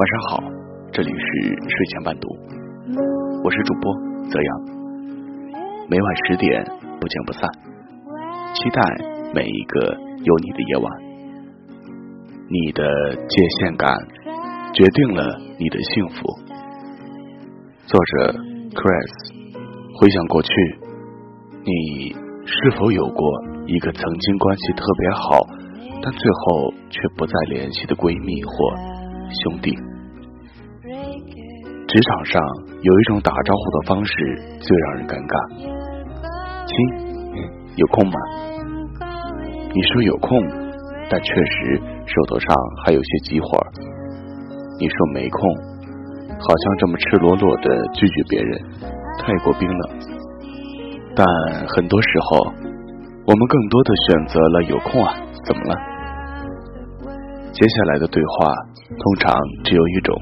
[0.00, 0.42] 晚上好，
[0.94, 1.20] 这里是
[1.68, 2.26] 睡前伴读，
[3.44, 3.94] 我是主播
[4.30, 4.50] 泽阳，
[5.90, 6.64] 每晚十点
[6.98, 7.42] 不见不散，
[8.54, 8.80] 期待
[9.34, 9.94] 每一个
[10.24, 10.90] 有你的夜晚。
[12.48, 13.92] 你的界限感
[14.72, 16.22] 决定了你的幸福。
[17.84, 18.40] 作者
[18.70, 19.12] Chris，
[20.00, 20.50] 回想过去，
[21.62, 25.46] 你是否有过一个曾经关系特别好，
[26.02, 28.98] 但最后却不再联系的闺蜜或？
[29.44, 29.70] 兄弟，
[31.90, 32.40] 职场上
[32.82, 34.14] 有一种打招呼的方式
[34.62, 35.34] 最让人尴尬。
[36.62, 36.70] 亲，
[37.74, 38.14] 有空吗？
[39.74, 40.30] 你说有空，
[41.10, 42.46] 但确实手头上
[42.86, 43.66] 还有些急活儿。
[44.78, 45.42] 你说没空，
[46.38, 47.66] 好像这么赤裸裸的
[47.98, 48.54] 拒绝别人，
[49.18, 49.82] 太过冰冷。
[51.16, 51.26] 但
[51.74, 52.54] 很多时候，
[53.26, 55.10] 我们更多的选择了有空啊，
[55.42, 55.74] 怎么了？
[57.50, 58.54] 接下来的对话
[58.94, 59.34] 通常
[59.64, 60.14] 只有一种：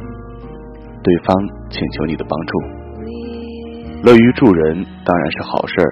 [1.03, 1.37] 对方
[1.71, 2.53] 请求你的帮助。
[4.05, 5.91] 乐于助人当然是好事儿，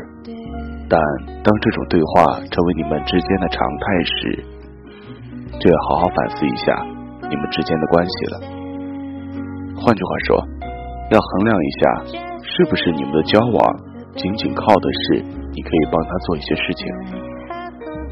[0.88, 1.00] 但
[1.42, 4.44] 当这种对话成为你们之间的常态时，
[5.58, 6.86] 就要好好反思一下
[7.28, 8.40] 你们之间的关系了。
[9.76, 10.46] 换句话说，
[11.10, 11.80] 要衡量一下
[12.42, 13.76] 是不是你们的交往
[14.14, 16.86] 仅仅靠的是你可以帮他做一些事情。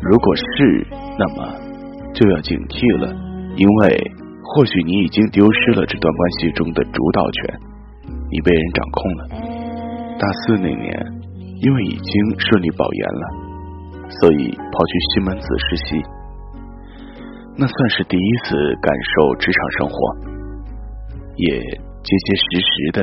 [0.03, 0.87] 如果是，
[1.19, 1.75] 那么。
[2.15, 3.11] 就要警惕了，
[3.59, 4.14] 因为
[4.55, 7.59] 或许你已经丢失了这段关系中的主导权，
[8.31, 9.23] 你被人掌控了。
[10.15, 10.95] 大四那年，
[11.59, 13.25] 因为已经顺利保研了，
[14.09, 16.03] 所以跑去西门子实习，
[17.59, 19.97] 那算是第一次感受职场生活，
[21.35, 23.03] 也结结实实的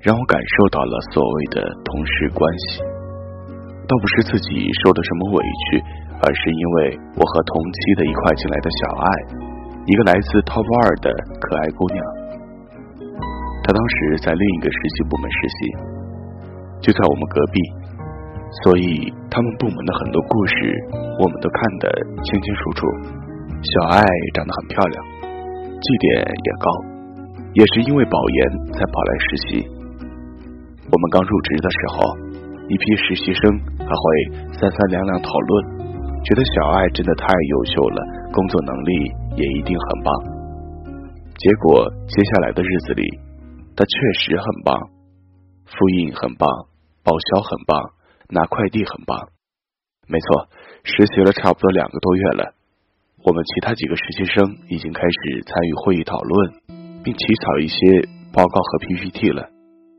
[0.00, 2.82] 让我感受到了所谓的同事关系。
[3.90, 5.82] 倒不是自己受了什么委屈。
[6.14, 9.06] 而是因为我和同期的一块进来的小爱，
[9.84, 12.00] 一个来自 Top 二的可爱姑娘，
[13.60, 15.58] 她当时在另一个实习部门实习，
[16.80, 17.60] 就在我们隔壁，
[18.64, 20.56] 所以他们部门的很多故事
[21.20, 21.92] 我们都看得
[22.24, 22.80] 清清楚楚。
[23.60, 24.00] 小爱
[24.32, 24.96] 长得很漂亮，
[25.76, 26.66] 绩点也高，
[27.52, 28.38] 也是因为保研
[28.72, 29.68] 才跑来实习。
[30.88, 31.96] 我们刚入职的时候，
[32.68, 33.52] 一批实习生
[33.84, 34.04] 还会
[34.56, 35.84] 三三两两讨论。
[36.24, 38.00] 觉得小爱真的太优秀了，
[38.32, 40.14] 工作能力也一定很棒。
[41.36, 43.02] 结果接下来的日子里，
[43.76, 44.78] 他确实很棒，
[45.66, 46.48] 复印很棒，
[47.02, 47.92] 报销很棒，
[48.30, 49.28] 拿快递很棒。
[50.06, 50.48] 没错，
[50.84, 52.54] 实习了差不多两个多月了。
[53.24, 56.52] 我们其他几个实习生已经开始参与会议讨论，
[57.02, 59.48] 并起草一些报告和 PPT 了，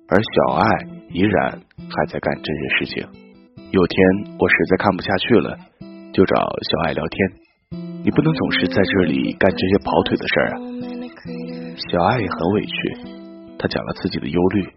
[0.07, 0.69] 而小爱
[1.09, 3.07] 依然还在干这些事情。
[3.71, 5.57] 有天我实在看不下去了。
[6.13, 7.29] 就找小爱聊天，
[8.03, 10.55] 你不能总是在这里干这些跑腿的事儿啊。
[11.91, 12.75] 小爱也很委屈，
[13.57, 14.67] 她讲了自己的忧虑。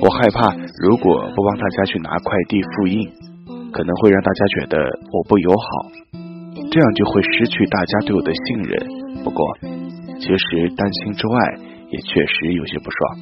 [0.00, 3.08] 我害怕，如果不帮大家去拿快递复印，
[3.72, 4.78] 可能会让大家觉得
[5.12, 5.90] 我不友好，
[6.70, 9.24] 这样就会失去大家对我的信任。
[9.24, 9.58] 不过，
[10.20, 11.34] 其实担心之外，
[11.90, 13.18] 也确实有些不爽，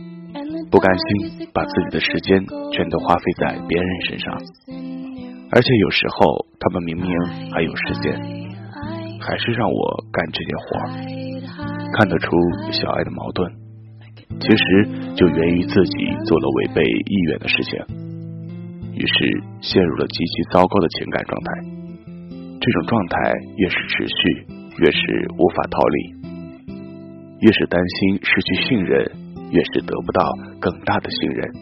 [0.70, 4.34] 不甘心把自己的时间全都花费在别人身上。
[5.52, 7.06] 而且有时候他们明明
[7.52, 8.43] 还有时间，
[9.26, 10.64] 还是让我干这些活
[11.96, 12.28] 看得出
[12.72, 13.50] 小爱的矛盾，
[14.38, 15.96] 其实就源于自己
[16.26, 17.80] 做了违背意愿的事情，
[18.92, 21.48] 于是陷入了极其糟糕的情感状态。
[22.60, 24.46] 这种状态越是持续，
[24.78, 26.14] 越是无法逃离，
[27.40, 29.10] 越是担心失去信任，
[29.50, 30.22] 越是得不到
[30.60, 31.52] 更大的信任，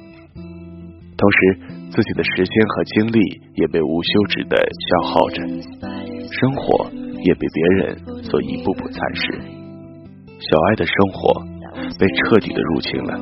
[1.16, 1.78] 同时。
[1.92, 3.20] 自己的时间和精力
[3.54, 5.42] 也被无休止的消耗着，
[6.32, 6.90] 生活
[7.24, 9.40] 也被别人所一步步蚕食。
[10.38, 11.42] 小爱的生活
[11.98, 13.18] 被彻底的入侵了。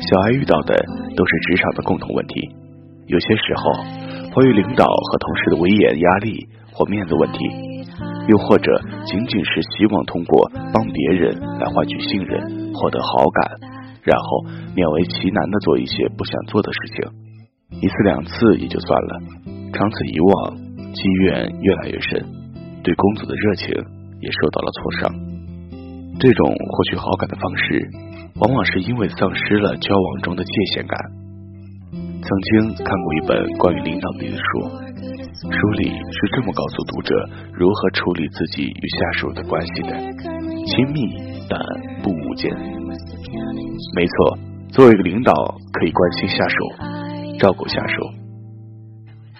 [0.00, 0.74] 小爱遇到的
[1.16, 2.48] 都是职场的共同问题，
[3.06, 3.72] 有些时候
[4.32, 7.38] 迫于领导和同事的威严压力或面子问题，
[8.28, 13.68] 又或者仅仅是希望通过帮别人来换取信任、获得好感。
[14.04, 19.20] 然后勉为其难的做一些不想做的事情，一次两次也就算了，
[19.74, 20.56] 长此以往，
[20.94, 22.24] 积怨越来越深，
[22.88, 25.12] 对工作的热情也受到了挫伤。
[26.18, 27.84] 这种获取好感的方式，
[28.40, 30.96] 往往是因为丧失了交往中的界限感。
[31.92, 34.42] 曾经看过一本关于领导力的书，
[35.52, 37.14] 书里是这么告诉读者
[37.52, 39.90] 如何处理自己与下属的关系的：
[40.64, 41.12] 亲密
[41.46, 41.60] 但
[42.02, 42.50] 不无间。
[43.96, 44.38] 没错，
[44.72, 45.34] 作为一个领导，
[45.74, 48.00] 可以关心下属，照顾下属，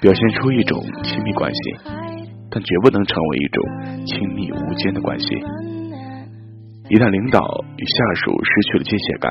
[0.02, 1.60] 表现出一种亲密关系，
[2.50, 3.58] 但绝不能成为一种
[4.06, 5.26] 亲密无间的关系。
[6.88, 7.40] 一旦领导
[7.76, 9.28] 与下属失去了界限感，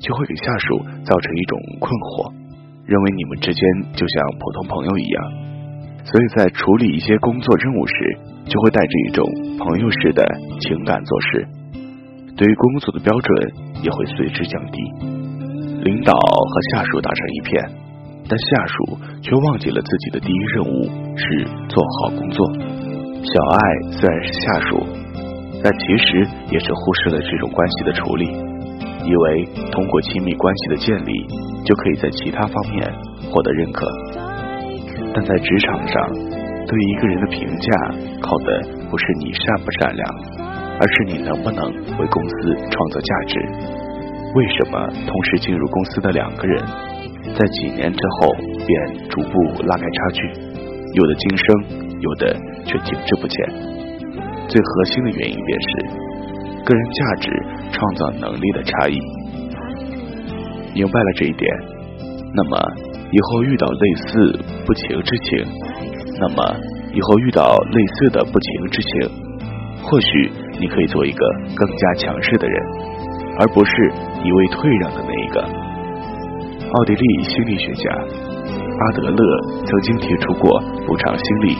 [0.00, 2.32] 就会给下属造成一种困惑，
[2.88, 5.16] 认为你们之间就像普通朋友一样，
[6.08, 7.94] 所以在处理一些工作任务时，
[8.48, 9.20] 就会带着一种
[9.60, 10.24] 朋友式的
[10.64, 11.46] 情感做事，
[12.36, 13.28] 对于工作的标准
[13.84, 14.80] 也会随之降低。
[15.84, 17.70] 领导和下属打成一片，
[18.30, 20.86] 但下属却忘记了自己的第一任务
[21.18, 22.46] 是做好工作。
[23.20, 24.86] 小爱虽然是下属。
[25.62, 28.24] 但其实也是忽视了这种关系的处理，
[29.04, 31.12] 以为通过亲密关系的建立，
[31.66, 32.90] 就可以在其他方面
[33.30, 33.86] 获得认可。
[35.12, 36.10] 但在职场上，
[36.66, 37.72] 对一个人的评价
[38.22, 40.08] 靠的不是你善不善良，
[40.80, 41.62] 而是你能不能
[41.98, 43.38] 为公司创造价值。
[44.34, 46.64] 为什么同时进入公司的两个人，
[47.36, 48.34] 在几年之后
[48.66, 50.30] 便逐步拉开差距？
[50.94, 51.46] 有的晋升，
[52.00, 53.48] 有的却停滞不前。
[54.48, 55.68] 最核心的原因便是
[56.64, 57.30] 个人价值
[57.70, 58.98] 创造能力的差异。
[60.74, 61.48] 明白了这一点，
[62.34, 62.58] 那么
[63.12, 65.46] 以后遇到类似不情之情，
[66.18, 66.56] 那么
[66.92, 69.10] 以后遇到类似的不情之情，
[69.82, 71.24] 或许你可以做一个
[71.54, 72.62] 更加强势的人，
[73.38, 73.92] 而不是
[74.24, 75.69] 一味退让的那一个。
[76.72, 79.16] 奥地利心理学家阿德勒
[79.66, 81.56] 曾经提出过补偿心理。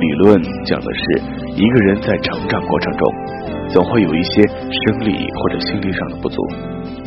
[0.00, 1.20] 理论讲的是，
[1.54, 3.12] 一个人在成长过程中，
[3.68, 6.40] 总会有一些生理或者心理上的不足。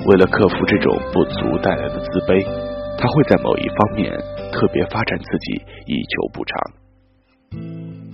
[0.06, 2.46] 为了克服这种不足带来的自卑，
[3.00, 4.12] 他会在某一方面
[4.52, 6.54] 特别发展自己，以求补偿。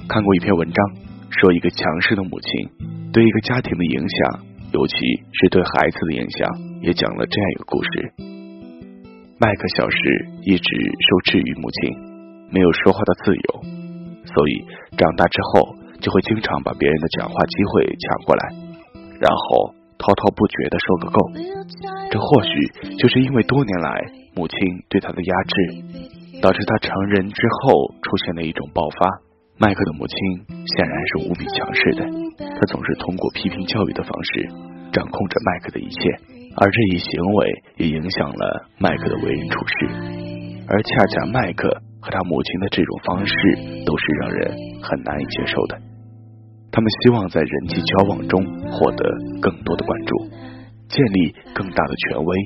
[0.07, 0.85] 看过一篇文章，
[1.31, 4.39] 说一个强势的母亲对一个家庭的影响，
[4.71, 4.95] 尤其
[5.33, 6.49] 是对孩子的影响，
[6.81, 8.13] 也讲了这样一个故事：
[9.39, 9.97] 麦克小时
[10.41, 11.93] 一直受制于母亲，
[12.49, 13.61] 没有说话的自由。
[14.25, 14.65] 所以
[14.97, 18.41] 长大之后，就会经常把别人的讲话机会抢过来，
[19.21, 21.19] 然后滔滔不绝的说个够。
[22.09, 22.49] 这或许
[22.97, 24.01] 就是因为多年来
[24.33, 24.57] 母亲
[24.89, 29.21] 对他的压制，导致他成人之后出现了一种爆发。
[29.59, 30.17] 麦克的母亲
[30.65, 32.05] 显然是无比强势的，
[32.39, 34.49] 她总是通过批评教育的方式
[34.91, 36.09] 掌控着麦克的一切，
[36.61, 39.87] 而这一行为也影响了麦克的为人处事。
[40.67, 41.81] 而恰恰麦克。
[41.99, 43.33] 和他母亲的这种方式
[43.83, 45.75] 都是让人很难以接受的。
[46.71, 48.39] 他们希望在人际交往中
[48.69, 49.03] 获得
[49.41, 50.15] 更多的关注，
[50.87, 52.37] 建立更大的权威，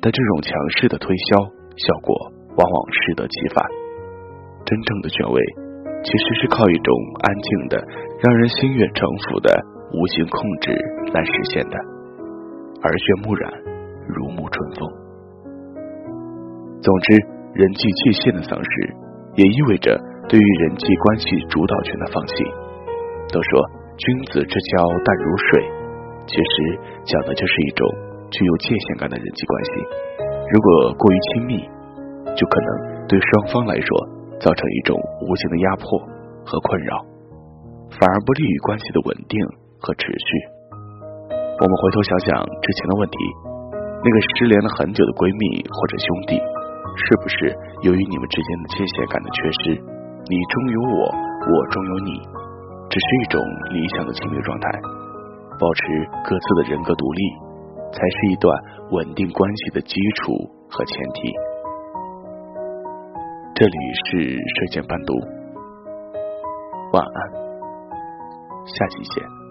[0.00, 1.42] 但这种强势的推销
[1.74, 2.14] 效果
[2.54, 3.64] 往往适得其反。
[4.66, 5.40] 真正的权威
[6.04, 6.94] 其实是靠一种
[7.24, 7.82] 安静的、
[8.22, 9.50] 让人心悦诚服的
[9.98, 10.70] 无形控制
[11.12, 11.76] 来实现的。
[12.82, 13.50] 耳濡目染，
[14.08, 14.80] 如沐春风。
[16.82, 17.40] 总之。
[17.52, 18.70] 人际界限的丧失，
[19.36, 19.92] 也意味着
[20.24, 22.32] 对于人际关系主导权的放弃。
[23.28, 23.60] 都说
[24.00, 25.60] 君子之交淡如水，
[26.24, 27.84] 其实讲的就是一种
[28.32, 29.70] 具有界限感的人际关系。
[30.48, 31.60] 如果过于亲密，
[32.32, 33.92] 就可能对双方来说
[34.40, 34.96] 造成一种
[35.28, 35.84] 无形的压迫
[36.48, 37.04] 和困扰，
[38.00, 39.36] 反而不利于关系的稳定
[39.76, 40.51] 和持续。
[41.62, 43.16] 我们回头想想之前的问题，
[44.02, 46.34] 那个失联了很久的闺蜜或者兄弟。
[46.92, 47.36] 是不是
[47.86, 49.78] 由于你们之间的界限感的缺失，
[50.26, 52.18] 你中有我，我中有你，
[52.90, 53.38] 只是一种
[53.70, 54.66] 理想的亲密状态？
[55.54, 55.80] 保持
[56.26, 57.22] 各自的人格独立，
[57.94, 58.50] 才是一段
[58.90, 60.34] 稳定关系的基础
[60.66, 61.30] 和前提。
[63.54, 63.78] 这里
[64.10, 65.14] 是睡前伴读，
[66.90, 67.18] 晚安，
[68.66, 69.41] 下期见。